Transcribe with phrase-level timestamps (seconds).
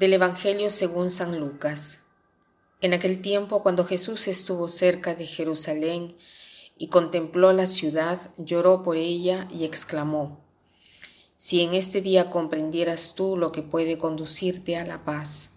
[0.00, 2.04] Del Evangelio según San Lucas.
[2.80, 6.16] En aquel tiempo, cuando Jesús estuvo cerca de Jerusalén
[6.78, 10.40] y contempló la ciudad, lloró por ella y exclamó,
[11.36, 15.50] Si en este día comprendieras tú lo que puede conducirte a la paz.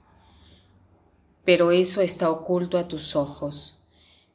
[1.45, 3.77] Pero eso está oculto a tus ojos.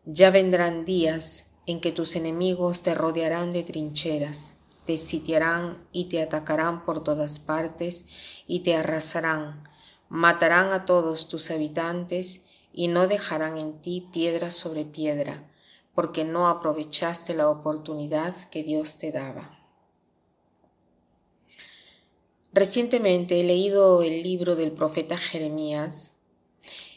[0.07, 6.23] Ya vendrán días en que tus enemigos te rodearán de trincheras, te sitiarán y te
[6.23, 8.07] atacarán por todas partes
[8.47, 9.69] y te arrasarán
[10.09, 15.51] matarán a todos tus habitantes y no dejarán en ti piedra sobre piedra,
[15.95, 19.59] porque no aprovechaste la oportunidad que Dios te daba.
[22.53, 26.15] Recientemente he leído el libro del profeta Jeremías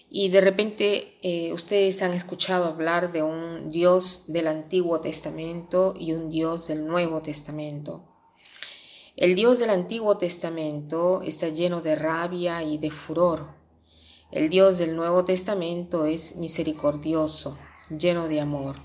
[0.09, 6.13] y de repente eh, ustedes han escuchado hablar de un Dios del Antiguo Testamento y
[6.13, 8.10] un Dios del Nuevo Testamento.
[9.21, 13.53] El Dios del Antiguo Testamento está lleno de rabia y de furor.
[14.31, 17.55] El Dios del Nuevo Testamento es misericordioso,
[17.95, 18.77] lleno de amor.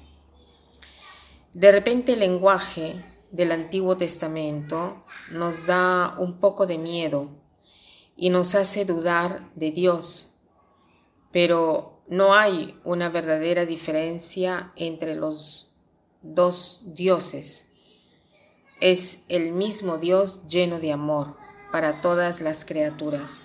[1.55, 7.31] De repente el lenguaje del Antiguo Testamento nos da un poco de miedo
[8.15, 10.37] y nos hace dudar de Dios,
[11.33, 15.79] pero no hay una verdadera diferencia entre los
[16.21, 17.66] dos dioses
[18.81, 21.37] es el mismo Dios lleno de amor
[21.73, 23.45] para todas las criaturas.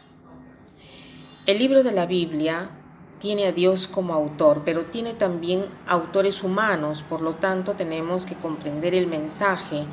[1.46, 2.70] El libro de la Biblia
[3.20, 8.36] tiene a Dios como autor, pero tiene también autores humanos, por lo tanto tenemos que
[8.36, 9.86] comprender el mensaje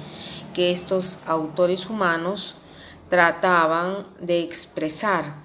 [0.54, 2.56] que estos autores humanos
[3.08, 5.36] trataban de expresar.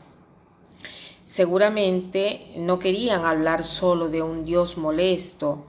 [1.23, 5.67] Seguramente no querían hablar solo de un Dios molesto,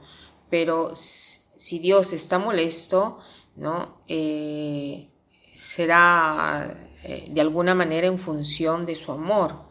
[0.49, 3.19] pero si Dios está molesto,
[3.55, 4.01] ¿no?
[4.07, 5.09] Eh,
[5.53, 9.63] será eh, de alguna manera en función de su amor.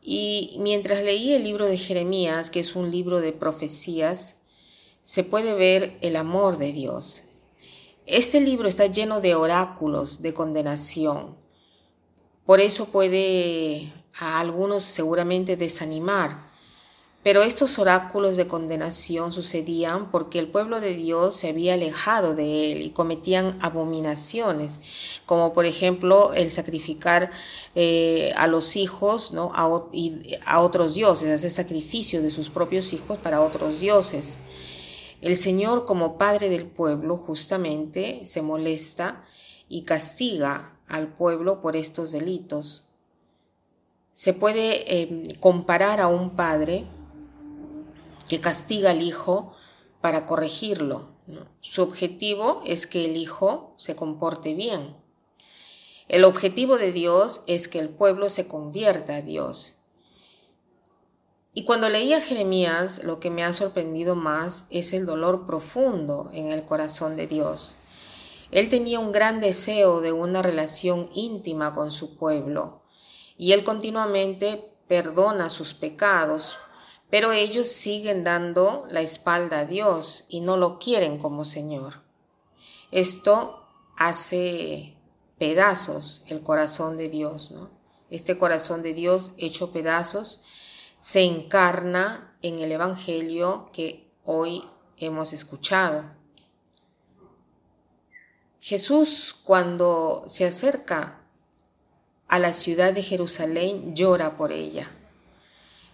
[0.00, 4.36] Y mientras leí el libro de Jeremías, que es un libro de profecías,
[5.02, 7.24] se puede ver el amor de Dios.
[8.06, 11.36] Este libro está lleno de oráculos de condenación.
[12.44, 16.45] Por eso puede a algunos seguramente desanimar,
[17.26, 22.70] pero estos oráculos de condenación sucedían porque el pueblo de Dios se había alejado de
[22.70, 24.78] él y cometían abominaciones,
[25.26, 27.32] como por ejemplo el sacrificar
[27.74, 29.50] eh, a los hijos ¿no?
[29.56, 34.38] a, otros dioses, hacer sacrificio de sus propios hijos para otros dioses.
[35.20, 39.24] El Señor como Padre del pueblo justamente se molesta
[39.68, 42.84] y castiga al pueblo por estos delitos.
[44.12, 46.86] Se puede eh, comparar a un padre
[48.26, 49.52] que castiga al hijo
[50.00, 51.16] para corregirlo.
[51.60, 54.96] Su objetivo es que el hijo se comporte bien.
[56.08, 59.76] El objetivo de Dios es que el pueblo se convierta a Dios.
[61.52, 66.52] Y cuando leía Jeremías, lo que me ha sorprendido más es el dolor profundo en
[66.52, 67.76] el corazón de Dios.
[68.50, 72.82] Él tenía un gran deseo de una relación íntima con su pueblo
[73.36, 76.58] y él continuamente perdona sus pecados
[77.10, 82.02] pero ellos siguen dando la espalda a Dios y no lo quieren como Señor.
[82.90, 84.96] Esto hace
[85.38, 87.70] pedazos el corazón de Dios, ¿no?
[88.10, 90.40] Este corazón de Dios hecho pedazos
[90.98, 94.64] se encarna en el Evangelio que hoy
[94.96, 96.04] hemos escuchado.
[98.60, 101.20] Jesús cuando se acerca
[102.28, 104.90] a la ciudad de Jerusalén llora por ella.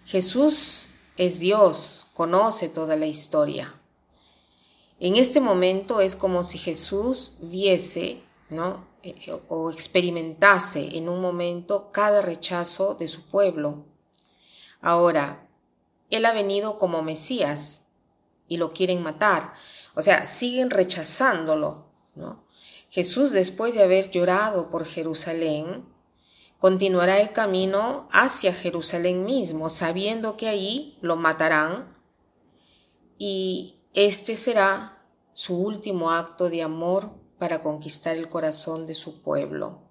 [0.05, 3.79] Jesús es Dios, conoce toda la historia.
[4.99, 8.87] En este momento es como si Jesús viese, ¿no?
[9.03, 9.15] Eh,
[9.49, 13.85] o experimentase en un momento cada rechazo de su pueblo.
[14.81, 15.49] Ahora,
[16.09, 17.83] Él ha venido como Mesías
[18.47, 19.53] y lo quieren matar.
[19.95, 22.43] O sea, siguen rechazándolo, ¿no?
[22.89, 25.85] Jesús, después de haber llorado por Jerusalén,
[26.63, 31.93] continuará el camino hacia Jerusalén mismo, sabiendo que allí lo matarán
[33.17, 39.81] y este será su último acto de amor para conquistar el corazón de su pueblo.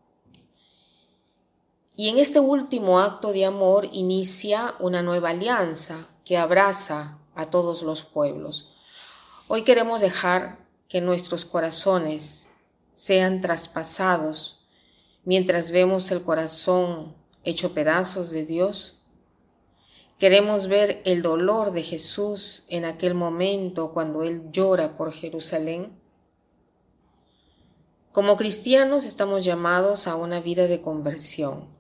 [1.94, 7.82] Y en este último acto de amor inicia una nueva alianza que abraza a todos
[7.82, 8.72] los pueblos.
[9.46, 12.48] Hoy queremos dejar que nuestros corazones
[12.94, 14.61] sean traspasados
[15.24, 17.14] mientras vemos el corazón
[17.44, 18.98] hecho pedazos de Dios?
[20.18, 25.98] Queremos ver el dolor de Jesús en aquel momento cuando Él llora por Jerusalén.
[28.12, 31.72] Como cristianos estamos llamados a una vida de conversión,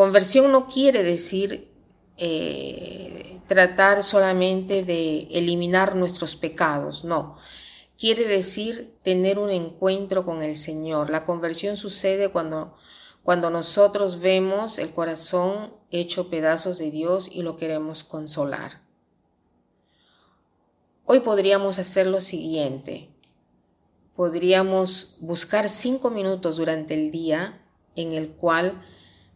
[0.00, 1.68] Conversión no quiere decir
[2.16, 7.36] eh, tratar solamente de eliminar nuestros pecados, no.
[8.00, 11.10] Quiere decir tener un encuentro con el Señor.
[11.10, 12.74] La conversión sucede cuando,
[13.22, 18.80] cuando nosotros vemos el corazón hecho pedazos de Dios y lo queremos consolar.
[21.04, 23.10] Hoy podríamos hacer lo siguiente.
[24.16, 27.66] Podríamos buscar cinco minutos durante el día
[27.96, 28.80] en el cual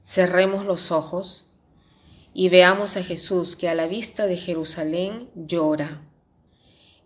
[0.02, 1.50] cerremos los ojos
[2.32, 6.13] y veamos a Jesús que a la vista de Jerusalén llora.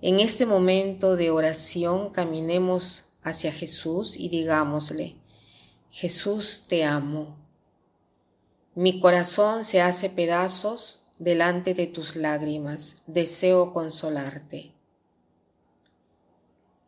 [0.01, 5.17] En este momento de oración caminemos hacia Jesús y digámosle,
[5.91, 7.37] Jesús te amo.
[8.77, 14.73] Mi corazón se hace pedazos delante de tus lágrimas, deseo consolarte.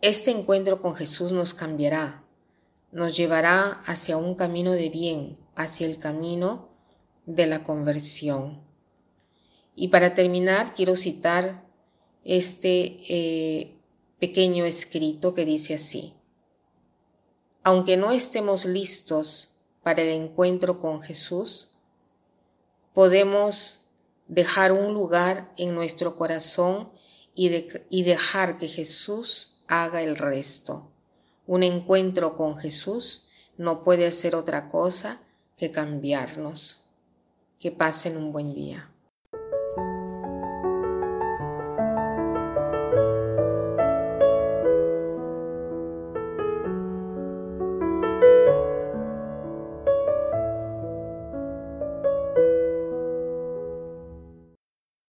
[0.01, 2.23] Este encuentro con Jesús nos cambiará,
[2.93, 6.69] nos llevará hacia un camino de bien, hacia el camino
[7.27, 8.63] de la conversión.
[9.75, 11.70] Y para terminar, quiero citar
[12.25, 13.77] este eh,
[14.19, 16.15] pequeño escrito que dice así.
[17.63, 19.51] Aunque no estemos listos
[19.83, 21.69] para el encuentro con Jesús,
[22.95, 23.89] podemos
[24.29, 26.91] dejar un lugar en nuestro corazón
[27.35, 30.91] y, y dejar que Jesús haga el resto.
[31.47, 33.27] Un encuentro con Jesús
[33.57, 35.21] no puede hacer otra cosa
[35.57, 36.85] que cambiarnos.
[37.59, 38.90] Que pasen un buen día.